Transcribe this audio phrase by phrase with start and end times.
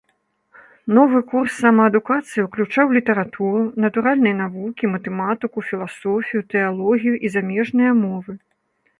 [0.97, 8.33] Новы курс самаадукацыі уключаў літаратуру, натуральныя навукі, матэматыку, філасофію, тэалогію і замежныя мовы.